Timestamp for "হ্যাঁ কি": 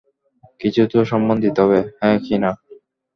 1.99-2.35